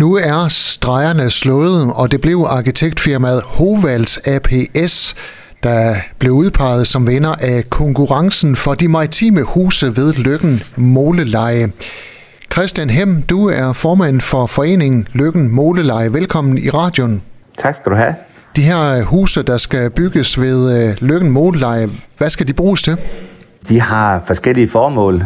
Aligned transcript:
Nu 0.00 0.14
er 0.14 0.48
stregerne 0.48 1.30
slået, 1.30 1.92
og 1.94 2.12
det 2.12 2.20
blev 2.20 2.46
arkitektfirmaet 2.48 3.42
Hovals 3.46 4.18
APS, 4.18 5.14
der 5.62 5.94
blev 6.18 6.32
udpeget 6.32 6.86
som 6.86 7.06
vinder 7.06 7.34
af 7.40 7.64
konkurrencen 7.70 8.56
for 8.56 8.74
de 8.74 8.88
maritime 8.88 9.42
huse 9.42 9.86
ved 9.86 10.14
Lykken 10.14 10.60
Måleleje. 10.76 11.66
Christian 12.52 12.90
Hem, 12.90 13.22
du 13.22 13.48
er 13.48 13.72
formand 13.72 14.20
for 14.20 14.46
foreningen 14.46 15.08
Lykken 15.12 15.54
Måleleje. 15.54 16.12
Velkommen 16.12 16.58
i 16.58 16.68
radioen. 16.70 17.22
Tak 17.58 17.74
skal 17.74 17.92
du 17.92 17.96
have. 17.96 18.14
De 18.56 18.62
her 18.62 19.02
huse, 19.02 19.42
der 19.42 19.56
skal 19.56 19.90
bygges 19.90 20.40
ved 20.40 20.60
øh, 20.78 20.96
Lykken 21.08 21.30
Måleleje, 21.30 21.86
hvad 22.18 22.30
skal 22.30 22.48
de 22.48 22.52
bruges 22.52 22.82
til? 22.82 22.96
De 23.68 23.80
har 23.80 24.22
forskellige 24.26 24.70
formål. 24.70 25.24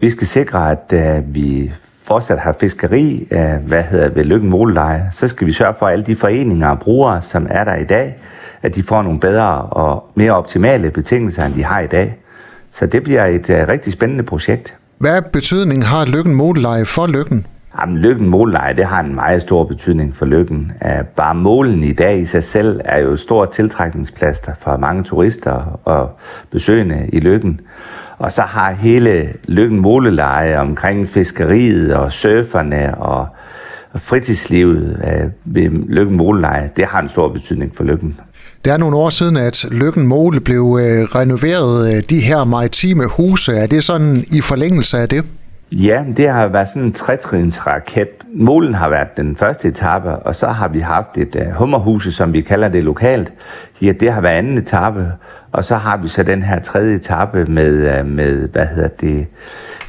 Vi 0.00 0.10
skal 0.10 0.26
sikre, 0.26 0.70
at 0.70 1.18
uh, 1.18 1.34
vi 1.34 1.70
fortsat 2.06 2.38
har 2.38 2.56
fiskeri 2.60 3.28
uh, 3.30 3.66
hvad 3.68 3.82
hedder, 3.82 4.08
ved 4.08 4.24
Lykken 4.24 4.50
Måleleje. 4.50 5.10
Så 5.12 5.28
skal 5.28 5.46
vi 5.46 5.52
sørge 5.52 5.74
for, 5.78 5.86
at 5.86 5.92
alle 5.92 6.04
de 6.04 6.16
foreninger 6.16 6.68
og 6.68 6.78
brugere, 6.78 7.22
som 7.22 7.46
er 7.50 7.64
der 7.64 7.74
i 7.74 7.84
dag, 7.84 8.16
at 8.62 8.74
de 8.74 8.82
får 8.82 9.02
nogle 9.02 9.20
bedre 9.20 9.62
og 9.62 10.10
mere 10.14 10.32
optimale 10.32 10.90
betingelser, 10.90 11.44
end 11.44 11.54
de 11.54 11.64
har 11.64 11.80
i 11.80 11.86
dag. 11.86 12.16
Så 12.72 12.86
det 12.86 13.02
bliver 13.02 13.24
et 13.24 13.50
uh, 13.50 13.56
rigtig 13.68 13.92
spændende 13.92 14.24
projekt. 14.24 14.74
Hvad 14.98 15.22
betydning 15.32 15.86
har 15.86 16.06
Lykken 16.06 16.34
Måleleje 16.34 16.84
for 16.84 17.06
Lykken? 17.06 17.46
Jamen, 17.80 17.98
Lykken 17.98 18.28
Måleleje, 18.28 18.76
det 18.76 18.84
har 18.84 19.00
en 19.00 19.14
meget 19.14 19.42
stor 19.42 19.64
betydning 19.64 20.16
for 20.16 20.26
Lykken. 20.26 20.72
Bare 21.16 21.34
målen 21.34 21.84
i 21.84 21.92
dag 21.92 22.20
i 22.20 22.26
sig 22.26 22.44
selv 22.44 22.80
er 22.84 22.98
jo 22.98 23.16
stor 23.16 23.44
tiltrækningsplads 23.44 24.38
for 24.60 24.76
mange 24.76 25.04
turister 25.04 25.80
og 25.84 26.10
besøgende 26.50 27.08
i 27.12 27.20
Lykken. 27.20 27.60
Og 28.18 28.32
så 28.32 28.42
har 28.42 28.72
hele 28.72 29.28
Lykken 29.44 29.80
Måleleje 29.80 30.58
omkring 30.58 31.08
fiskeriet 31.08 31.94
og 31.94 32.12
surferne 32.12 32.98
og 32.98 33.26
fritidslivet 33.94 35.02
ved 35.44 35.70
Lykken 35.88 36.16
Måleleje, 36.16 36.70
det 36.76 36.84
har 36.86 37.00
en 37.00 37.08
stor 37.08 37.28
betydning 37.28 37.72
for 37.76 37.84
Lykken. 37.84 38.20
Det 38.64 38.72
er 38.72 38.76
nogle 38.76 38.96
år 38.96 39.10
siden, 39.10 39.36
at 39.36 39.66
Lykken 39.70 40.06
Måle 40.06 40.40
blev 40.40 40.62
renoveret. 40.62 42.10
De 42.10 42.20
her 42.20 42.44
maritime 42.44 43.04
huse, 43.16 43.52
er 43.52 43.66
det 43.66 43.84
sådan 43.84 44.16
i 44.16 44.40
forlængelse 44.40 44.98
af 44.98 45.08
det? 45.08 45.24
Ja, 45.72 46.04
det 46.16 46.28
har 46.28 46.46
været 46.46 46.68
sådan 46.68 46.82
en 46.82 46.92
trætrins 46.92 47.66
raket. 47.66 48.08
Målen 48.34 48.74
har 48.74 48.88
været 48.88 49.16
den 49.16 49.36
første 49.36 49.68
etape, 49.68 50.08
og 50.08 50.34
så 50.34 50.46
har 50.46 50.68
vi 50.68 50.80
haft 50.80 51.18
et 51.18 51.36
uh, 51.36 51.52
hummerhuse, 51.52 52.12
som 52.12 52.32
vi 52.32 52.40
kalder 52.40 52.68
det 52.68 52.84
lokalt. 52.84 53.32
Ja, 53.82 53.92
det 53.92 54.12
har 54.12 54.20
været 54.20 54.34
anden 54.34 54.58
etape, 54.58 55.12
og 55.56 55.64
så 55.64 55.76
har 55.76 55.96
vi 55.96 56.08
så 56.08 56.22
den 56.22 56.42
her 56.42 56.60
tredje 56.60 56.96
etape 56.96 57.44
med, 57.44 58.00
uh, 58.00 58.06
med 58.06 58.48
hvad 58.48 58.66
hedder 58.66 58.88
det, 58.88 59.26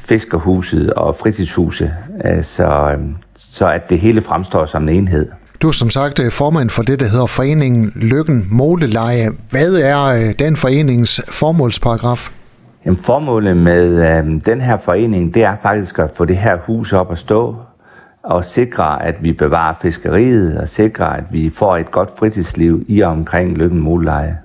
fiskerhuset 0.10 0.94
og 0.94 1.16
fritidshuset, 1.16 1.94
uh, 2.26 2.44
så, 2.44 2.96
um, 2.98 3.18
så 3.38 3.68
at 3.68 3.90
det 3.90 4.00
hele 4.00 4.22
fremstår 4.22 4.66
som 4.66 4.84
en 4.84 4.90
enhed. 4.90 5.28
Du 5.62 5.68
er 5.68 5.72
som 5.72 5.90
sagt 5.90 6.22
formand 6.32 6.70
for 6.70 6.84
det, 6.84 7.00
der 7.00 7.06
hedder 7.06 7.26
Foreningen 7.26 7.92
Lykken 7.96 8.48
Måleleje. 8.52 9.30
Hvad 9.52 9.74
er 9.74 10.34
den 10.40 10.56
foreningens 10.56 11.22
formålsparagraf? 11.30 12.30
Jamen, 12.86 13.00
formålet 13.04 13.58
med 13.58 13.84
øh, 13.86 14.42
den 14.46 14.62
her 14.62 14.78
forening, 14.86 15.34
det 15.34 15.44
er 15.44 15.56
faktisk 15.64 16.00
at 16.00 16.10
få 16.16 16.26
det 16.26 16.38
her 16.38 16.58
hus 16.66 16.94
op 16.94 17.12
at 17.12 17.18
stå 17.18 17.56
og 18.24 18.46
sikre, 18.46 19.06
at 19.06 19.16
vi 19.22 19.34
bevarer 19.34 19.74
fiskeriet 19.82 20.58
og 20.58 20.70
sikre, 20.70 21.18
at 21.18 21.24
vi 21.32 21.52
får 21.56 21.78
et 21.78 21.92
godt 21.92 22.10
fritidsliv 22.20 22.86
i 22.88 23.02
og 23.02 23.12
omkring 23.12 23.58
Lykken 23.58 23.80
Måleleje. 23.80 24.38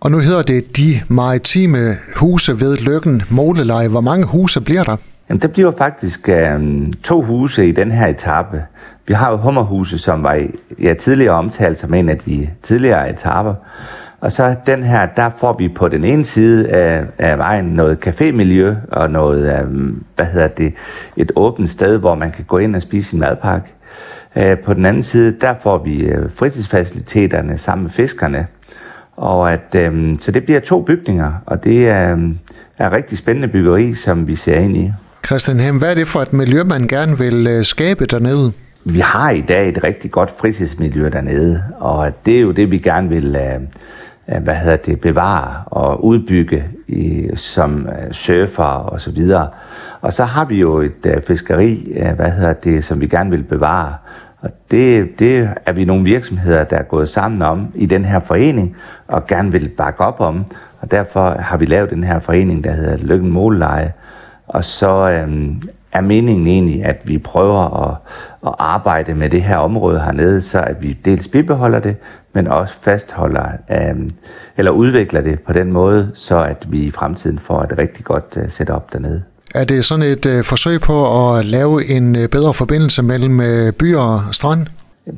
Og 0.00 0.10
nu 0.10 0.18
hedder 0.18 0.42
det 0.42 0.76
de 0.76 1.14
maritime 1.14 1.78
huse 2.16 2.52
ved 2.52 2.76
Lykken 2.76 3.22
Måleleje. 3.30 3.88
Hvor 3.88 4.00
mange 4.00 4.26
huse 4.26 4.60
bliver 4.60 4.82
der? 4.82 4.96
Jamen, 5.28 5.40
der 5.40 5.48
bliver 5.48 5.72
faktisk 5.78 6.28
øh, 6.28 6.60
to 7.04 7.22
huse 7.22 7.68
i 7.68 7.72
den 7.72 7.90
her 7.90 8.06
etape. 8.06 8.64
Vi 9.06 9.14
har 9.14 9.30
jo 9.30 9.36
Hummerhuse, 9.36 9.98
som 9.98 10.22
var 10.22 10.46
ja, 10.82 10.94
tidligere 10.94 11.34
omtalt 11.34 11.80
som 11.80 11.94
en 11.94 12.08
af 12.08 12.18
de 12.18 12.50
tidligere 12.62 13.10
etaper. 13.10 13.54
Og 14.20 14.32
så 14.32 14.54
den 14.66 14.82
her, 14.82 15.06
der 15.16 15.30
får 15.40 15.56
vi 15.58 15.68
på 15.68 15.88
den 15.88 16.04
ene 16.04 16.24
side 16.24 16.68
af, 16.68 17.04
af 17.18 17.38
vejen 17.38 17.64
noget 17.64 17.98
cafémiljø 18.06 18.74
og 18.92 19.10
noget, 19.10 19.58
øh, 19.58 19.92
hvad 20.14 20.26
hedder 20.26 20.48
det, 20.48 20.74
et 21.16 21.32
åbent 21.36 21.70
sted, 21.70 21.98
hvor 21.98 22.14
man 22.14 22.32
kan 22.32 22.44
gå 22.44 22.56
ind 22.56 22.76
og 22.76 22.82
spise 22.82 23.10
sin 23.10 23.18
madpakke. 23.18 23.68
Øh, 24.36 24.58
på 24.58 24.74
den 24.74 24.86
anden 24.86 25.02
side, 25.02 25.36
der 25.40 25.54
får 25.62 25.78
vi 25.78 25.96
øh, 25.96 26.30
fritidsfaciliteterne 26.34 27.58
sammen 27.58 27.82
med 27.82 27.90
fiskerne. 27.90 28.46
Og 29.16 29.52
at, 29.52 29.88
um, 29.88 30.18
så 30.20 30.30
det 30.30 30.44
bliver 30.44 30.60
to 30.60 30.82
bygninger, 30.82 31.32
og 31.46 31.64
det 31.64 31.88
er, 31.88 32.12
um, 32.12 32.38
er 32.78 32.96
rigtig 32.96 33.18
spændende 33.18 33.48
byggeri, 33.48 33.94
som 33.94 34.26
vi 34.26 34.34
ser 34.34 34.58
ind 34.58 34.76
i. 34.76 34.92
Christian 35.26 35.60
Hem, 35.60 35.78
hvad 35.78 35.90
er 35.90 35.94
det 35.94 36.06
for 36.06 36.20
et 36.20 36.32
miljø, 36.32 36.62
man 36.64 36.86
gerne 36.88 37.18
vil 37.18 37.64
skabe 37.64 38.06
dernede? 38.06 38.52
Vi 38.84 39.00
har 39.00 39.30
i 39.30 39.40
dag 39.40 39.68
et 39.68 39.84
rigtig 39.84 40.10
godt 40.10 40.34
fritidsmiljø 40.38 41.10
dernede, 41.10 41.62
og 41.78 42.12
det 42.26 42.36
er 42.36 42.40
jo 42.40 42.50
det, 42.50 42.70
vi 42.70 42.78
gerne 42.78 43.08
vil 43.08 43.28
uh, 43.36 43.62
hvad 44.42 44.54
hedder 44.54 44.76
det, 44.76 45.00
bevare 45.00 45.64
og 45.66 46.04
udbygge 46.04 46.64
i, 46.88 47.28
som 47.36 47.88
surfer 48.12 48.62
og 48.64 49.00
så 49.00 49.10
videre. 49.10 49.48
Og 50.00 50.12
så 50.12 50.24
har 50.24 50.44
vi 50.44 50.56
jo 50.56 50.78
et 50.78 51.22
fiskeri, 51.26 51.92
hvad 52.16 52.30
hedder 52.30 52.52
det, 52.52 52.84
som 52.84 53.00
vi 53.00 53.06
gerne 53.06 53.30
vil 53.30 53.42
bevare. 53.42 53.94
Og 54.40 54.50
det, 54.70 55.18
det 55.18 55.50
er 55.66 55.72
vi 55.72 55.84
nogle 55.84 56.04
virksomheder, 56.04 56.64
der 56.64 56.76
er 56.76 56.82
gået 56.82 57.08
sammen 57.08 57.42
om 57.42 57.72
i 57.74 57.86
den 57.86 58.04
her 58.04 58.20
forening, 58.20 58.76
og 59.08 59.26
gerne 59.26 59.52
vil 59.52 59.68
bakke 59.68 60.00
op 60.00 60.20
om. 60.20 60.44
Og 60.80 60.90
derfor 60.90 61.30
har 61.30 61.56
vi 61.56 61.66
lavet 61.66 61.90
den 61.90 62.04
her 62.04 62.20
forening, 62.20 62.64
der 62.64 62.72
hedder 62.72 62.96
Lykken 62.96 63.30
Måleleje. 63.30 63.92
Og 64.46 64.64
så 64.64 65.10
øhm, 65.10 65.62
er 65.92 66.00
meningen 66.00 66.46
egentlig, 66.46 66.84
at 66.84 67.00
vi 67.04 67.18
prøver 67.18 67.88
at, 67.88 67.96
at 68.46 68.54
arbejde 68.58 69.14
med 69.14 69.30
det 69.30 69.42
her 69.42 69.56
område 69.56 70.00
hernede, 70.00 70.42
så 70.42 70.60
at 70.60 70.82
vi 70.82 70.92
dels 71.04 71.28
bibeholder 71.28 71.78
det, 71.78 71.96
men 72.32 72.46
også 72.46 72.74
fastholder 72.80 73.46
øhm, 73.70 74.10
eller 74.56 74.70
udvikler 74.70 75.20
det 75.20 75.40
på 75.40 75.52
den 75.52 75.72
måde, 75.72 76.10
så 76.14 76.38
at 76.40 76.66
vi 76.68 76.78
i 76.78 76.90
fremtiden 76.90 77.38
får 77.38 77.62
et 77.62 77.78
rigtig 77.78 78.04
godt 78.04 78.38
øh, 78.42 78.50
setup 78.50 78.92
dernede. 78.92 79.22
Er 79.56 79.64
det 79.64 79.84
sådan 79.84 80.04
et 80.04 80.26
uh, 80.26 80.44
forsøg 80.44 80.80
på 80.80 80.96
at 81.34 81.44
lave 81.44 81.90
en 81.96 82.16
uh, 82.16 82.22
bedre 82.30 82.54
forbindelse 82.54 83.02
mellem 83.02 83.38
uh, 83.38 83.72
by 83.78 83.94
og 83.94 84.20
strand? 84.32 84.66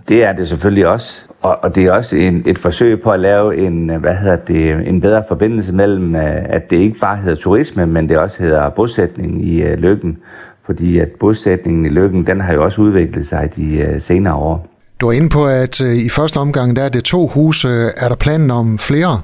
Det 0.09 0.25
er 0.25 0.33
det 0.33 0.49
selvfølgelig 0.49 0.87
også. 0.87 1.13
Og, 1.43 1.59
og 1.63 1.75
det 1.75 1.85
er 1.85 1.93
også 1.93 2.17
en, 2.17 2.43
et 2.47 2.59
forsøg 2.59 3.03
på 3.03 3.11
at 3.11 3.21
lave 3.21 3.67
en, 3.67 3.89
hvad 4.01 4.15
hedder 4.15 4.37
det, 4.37 4.89
en 4.89 5.01
bedre 5.01 5.25
forbindelse 5.29 5.73
mellem, 5.73 6.15
at 6.15 6.71
det 6.71 6.77
ikke 6.77 6.99
bare 6.99 7.17
hedder 7.17 7.37
turisme, 7.37 7.87
men 7.87 8.09
det 8.09 8.19
også 8.19 8.37
hedder 8.39 8.71
bosætning 8.71 9.47
i 9.47 9.63
uh, 9.63 9.71
Lykken. 9.79 10.19
Fordi 10.67 10.99
at 10.99 11.09
bosætningen 11.21 11.87
i 11.87 11.89
Lykken, 11.89 12.27
den 12.27 12.41
har 12.41 12.53
jo 12.53 12.65
også 12.65 12.81
udviklet 12.81 13.29
sig 13.29 13.51
de 13.57 13.87
uh, 13.95 14.03
senere 14.03 14.35
år. 14.35 14.67
Du 15.01 15.09
er 15.09 15.13
inde 15.13 15.29
på, 15.29 15.47
at 15.47 15.81
uh, 15.81 16.07
i 16.07 16.09
første 16.09 16.39
omgang, 16.39 16.77
der 16.77 16.83
er 16.83 16.89
det 16.89 17.05
to 17.05 17.27
huse. 17.27 17.69
Er 17.97 18.09
der 18.09 18.17
planen 18.17 18.51
om 18.51 18.79
flere? 18.79 19.21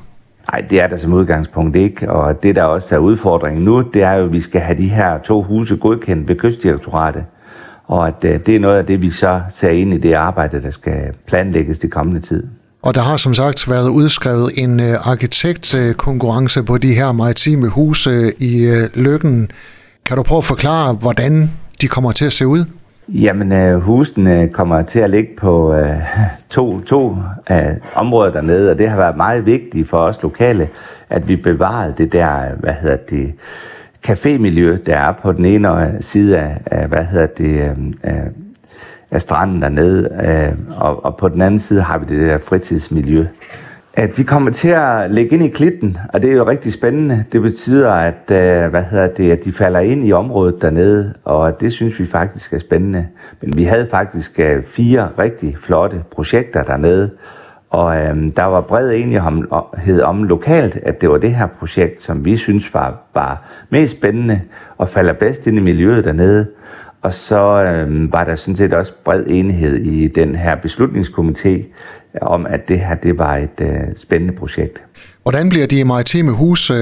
Nej, 0.53 0.61
det 0.71 0.81
er 0.81 0.87
der 0.87 0.99
som 0.99 1.13
udgangspunkt 1.13 1.77
ikke, 1.77 2.11
og 2.11 2.43
det 2.43 2.57
der 2.57 2.63
også 2.63 2.95
er 2.95 2.99
udfordringen 2.99 3.65
nu, 3.65 3.81
det 3.95 4.03
er 4.03 4.13
jo, 4.13 4.25
at 4.25 4.33
vi 4.33 4.41
skal 4.41 4.61
have 4.61 4.79
de 4.79 4.89
her 4.89 5.19
to 5.19 5.43
huse 5.43 5.77
godkendt 5.77 6.29
ved 6.29 6.37
kystdirektoratet, 6.37 7.25
og 7.87 8.07
at 8.07 8.25
øh, 8.25 8.41
det 8.47 8.57
er 8.57 8.61
noget 8.61 8.79
af 8.79 8.87
det, 8.87 9.03
vi 9.03 9.11
så 9.11 9.41
ser 9.51 9.69
ind 9.69 9.95
i 9.95 9.99
det 9.99 10.13
arbejde, 10.13 10.63
der 10.63 10.71
skal 10.71 11.13
planlægges 11.27 11.79
det 11.79 11.91
kommende 11.91 12.21
tid. 12.21 12.47
Og 12.83 12.95
der 12.95 13.01
har 13.01 13.17
som 13.17 13.35
sagt 13.35 13.71
været 13.71 13.89
udskrevet 13.89 14.51
en 14.57 14.81
øh, 14.81 15.11
arkitektkonkurrence 15.11 16.63
på 16.63 16.79
de 16.79 16.95
her 16.95 17.13
maritime 17.13 17.69
huse 17.69 18.11
øh, 18.11 18.33
i 18.39 18.87
Lykken. 18.95 19.51
Kan 20.07 20.17
du 20.17 20.23
prøve 20.23 20.39
at 20.39 20.45
forklare, 20.45 20.95
hvordan 20.95 21.51
de 21.81 21.89
kommer 21.89 22.13
til 22.13 22.25
at 22.25 22.33
se 22.33 22.47
ud? 22.47 22.65
Jamen, 23.09 23.53
øh, 23.53 23.81
husene 23.81 24.49
kommer 24.49 24.83
til 24.83 24.99
at 24.99 25.11
ligge 25.11 25.31
på 25.37 25.75
øh, 25.75 25.99
to, 26.51 26.81
to 26.81 27.17
øh, 27.51 27.77
områder 27.95 28.33
dernede, 28.33 28.71
og 28.71 28.79
det 28.79 28.89
har 28.89 28.97
været 28.97 29.17
meget 29.17 29.47
vigtigt 29.47 29.89
for 29.89 29.97
os 29.97 30.23
lokale, 30.23 30.69
at 31.11 31.29
vi 31.29 31.37
bevarede 31.37 31.95
det 31.99 32.13
der, 32.13 32.55
hvad 32.55 32.73
hedder 32.73 32.97
det, 32.97 33.33
cafémiljø, 34.09 34.77
der 34.87 34.97
er 34.97 35.13
på 35.13 35.33
den 35.33 35.45
ene 35.45 35.99
side 36.01 36.39
af, 36.39 36.61
af 36.67 36.89
hvad 36.89 37.05
hedder 37.05 37.27
det, 37.27 37.61
øh, 37.61 38.15
øh 38.15 38.27
af 39.11 39.21
stranden 39.21 39.63
dernede, 39.63 40.11
øh, 40.25 40.77
og, 40.81 41.05
og 41.05 41.17
på 41.17 41.29
den 41.29 41.43
anden 41.43 41.61
side 41.61 41.83
har 41.83 41.99
vi 41.99 42.05
det 42.09 42.29
der 42.29 42.39
fritidsmiljø. 42.39 43.27
At 43.97 44.19
vi 44.19 44.23
kommer 44.23 44.51
til 44.51 44.69
at 44.69 45.11
lægge 45.11 45.35
ind 45.35 45.45
i 45.45 45.49
klitten, 45.49 45.99
og 46.13 46.23
det 46.23 46.31
er 46.31 46.35
jo 46.35 46.49
rigtig 46.49 46.73
spændende. 46.73 47.25
Det 47.33 47.43
betyder, 47.43 47.93
at, 47.93 48.31
øh, 48.31 48.71
hvad 48.71 48.83
hedder 48.83 49.09
det, 49.09 49.31
at 49.31 49.45
de 49.45 49.53
falder 49.53 49.81
ind 49.81 50.07
i 50.07 50.13
området 50.13 50.63
dernede, 50.63 51.15
og 51.25 51.61
det 51.61 51.73
synes 51.73 51.99
vi 52.01 52.07
faktisk 52.07 52.53
er 52.53 52.59
spændende. 52.59 53.07
Men 53.41 53.57
vi 53.57 53.65
havde 53.65 53.89
faktisk 53.91 54.41
øh, 54.41 54.63
fire 54.65 55.09
rigtig 55.19 55.57
flotte 55.63 56.03
projekter 56.11 56.63
dernede, 56.63 57.11
og 57.71 57.97
øh, 57.97 58.17
der 58.37 58.45
var 58.45 58.61
bred 58.61 58.91
enighed 58.91 60.01
om 60.03 60.25
lokalt, 60.25 60.77
at 60.83 61.01
det 61.01 61.11
var 61.11 61.19
det 61.19 61.35
her 61.35 61.47
projekt, 61.47 62.03
som 62.03 62.25
vi 62.25 62.37
synes 62.37 62.75
var, 62.75 63.03
var 63.15 63.43
mest 63.71 63.97
spændende 63.97 64.41
og 64.79 64.89
falder 64.89 65.13
bedst 65.13 65.47
ind 65.47 65.57
i 65.57 65.61
miljøet 65.61 66.05
dernede. 66.05 66.47
Og 67.03 67.15
så 67.15 67.65
øh, 67.65 68.13
var 68.13 68.25
der 68.25 68.37
sådan 68.37 68.57
set 68.57 68.75
også 68.75 68.93
bred 69.05 69.25
enighed 69.27 69.77
i 69.77 70.09
den 70.09 70.35
her 70.35 70.57
beslutningskomité, 70.57 71.63
om, 72.23 72.47
at 72.47 72.69
det 72.69 72.81
her 72.81 72.95
det 72.95 73.19
var 73.19 73.37
et 73.37 73.61
øh, 73.61 73.79
spændende 73.97 74.35
projekt. 74.35 74.83
Hvordan 75.23 75.49
bliver 75.49 75.67
de 75.67 75.85
maritime 75.85 76.33
hus 76.33 76.71
øh, 76.71 76.77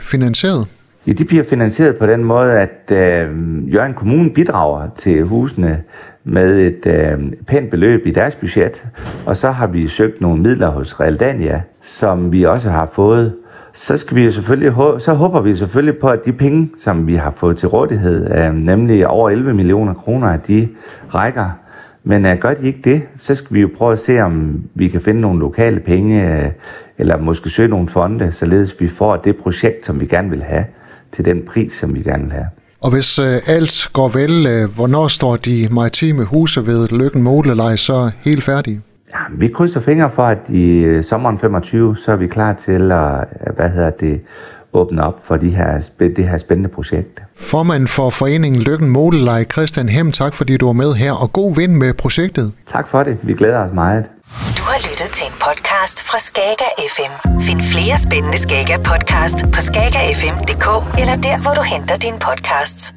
finansieret? 0.00 0.68
Ja, 1.06 1.12
de 1.12 1.24
bliver 1.24 1.44
finansieret 1.44 1.96
på 1.96 2.06
den 2.06 2.24
måde, 2.24 2.52
at 2.52 2.90
øh, 2.90 3.28
Jørgen 3.74 3.94
Kommune 3.94 4.30
bidrager 4.30 4.88
til 4.98 5.22
husene 5.22 5.82
med 6.24 6.58
et 6.58 6.86
øh, 6.86 7.32
pænt 7.46 7.70
beløb 7.70 8.06
i 8.06 8.10
deres 8.10 8.34
budget, 8.34 8.84
og 9.26 9.36
så 9.36 9.50
har 9.50 9.66
vi 9.66 9.88
søgt 9.88 10.20
nogle 10.20 10.42
midler 10.42 10.68
hos 10.68 11.00
Realdania, 11.00 11.62
som 11.82 12.32
vi 12.32 12.44
også 12.44 12.70
har 12.70 12.90
fået. 12.92 13.34
Så, 13.74 13.96
skal 13.96 14.16
vi 14.16 14.32
selvfølgelig, 14.32 14.72
så 14.98 15.14
håber 15.14 15.40
vi 15.40 15.56
selvfølgelig 15.56 15.98
på, 15.98 16.06
at 16.06 16.24
de 16.24 16.32
penge, 16.32 16.70
som 16.84 17.06
vi 17.06 17.14
har 17.14 17.34
fået 17.36 17.58
til 17.58 17.68
rådighed, 17.68 18.30
øh, 18.36 18.54
nemlig 18.54 19.06
over 19.06 19.30
11 19.30 19.54
millioner 19.54 19.94
kroner, 19.94 20.28
at 20.28 20.40
de 20.48 20.68
rækker. 21.14 21.50
Men 22.08 22.26
øh, 22.26 22.38
gør 22.38 22.54
de 22.54 22.66
ikke 22.66 22.80
det, 22.84 23.02
så 23.20 23.34
skal 23.34 23.54
vi 23.54 23.60
jo 23.60 23.70
prøve 23.78 23.92
at 23.92 24.00
se, 24.00 24.20
om 24.20 24.62
vi 24.74 24.88
kan 24.88 25.00
finde 25.00 25.20
nogle 25.20 25.40
lokale 25.40 25.80
penge, 25.80 26.32
øh, 26.32 26.50
eller 26.98 27.16
måske 27.18 27.50
søge 27.50 27.68
nogle 27.68 27.88
fonde, 27.88 28.32
således 28.32 28.74
vi 28.80 28.88
får 28.88 29.16
det 29.16 29.36
projekt, 29.36 29.86
som 29.86 30.00
vi 30.00 30.06
gerne 30.06 30.30
vil 30.30 30.42
have, 30.42 30.64
til 31.12 31.24
den 31.24 31.42
pris, 31.42 31.72
som 31.72 31.94
vi 31.94 32.02
gerne 32.02 32.24
vil 32.24 32.32
have. 32.32 32.46
Og 32.82 32.90
hvis 32.94 33.18
øh, 33.18 33.56
alt 33.56 33.88
går 33.92 34.08
vel, 34.08 34.46
øh, 34.46 34.76
hvornår 34.76 35.08
står 35.08 35.36
de 35.36 35.68
maritime 35.70 36.24
huse 36.24 36.66
ved 36.66 36.98
Lykken 37.00 37.22
Modelej 37.22 37.76
så 37.76 38.10
helt 38.24 38.44
færdige? 38.44 38.80
Ja, 39.12 39.18
vi 39.30 39.48
krydser 39.48 39.80
fingre 39.80 40.10
for, 40.14 40.22
at 40.22 40.38
i 40.48 40.70
øh, 40.70 41.04
sommeren 41.04 41.38
25, 41.38 41.96
så 41.96 42.12
er 42.12 42.16
vi 42.16 42.26
klar 42.26 42.52
til 42.64 42.92
at, 42.92 43.24
hvad 43.56 43.70
hedder 43.70 43.90
det, 43.90 44.20
åbne 44.80 45.02
op 45.02 45.18
for 45.26 45.36
de 45.36 45.50
her, 45.50 45.80
det 45.98 46.28
her 46.28 46.38
spændende 46.38 46.68
projekt. 46.68 47.22
Formand 47.36 47.86
for 47.86 48.10
foreningen 48.10 48.62
Lykken 48.62 48.88
Modelej, 48.90 49.44
Christian 49.44 49.88
Hem, 49.88 50.12
tak 50.12 50.34
fordi 50.34 50.56
du 50.56 50.66
var 50.66 50.72
med 50.72 50.94
her, 50.94 51.12
og 51.12 51.32
god 51.32 51.54
vind 51.56 51.72
med 51.72 51.94
projektet. 51.94 52.52
Tak 52.72 52.86
for 52.90 53.02
det. 53.02 53.18
Vi 53.22 53.32
glæder 53.34 53.58
os 53.58 53.74
meget. 53.74 54.04
Du 54.58 54.62
har 54.70 54.78
lyttet 54.88 55.10
til 55.16 55.26
en 55.30 55.36
podcast 55.46 55.96
fra 56.08 56.18
Skager 56.18 56.70
FM. 56.94 57.12
Find 57.40 57.60
flere 57.72 57.96
spændende 58.06 58.38
Skager 58.38 58.78
podcast 58.90 59.38
på 59.54 59.60
skagerfm.dk 59.68 60.66
eller 61.00 61.16
der, 61.26 61.36
hvor 61.42 61.54
du 61.58 61.62
henter 61.74 61.96
dine 62.06 62.18
podcasts. 62.28 62.94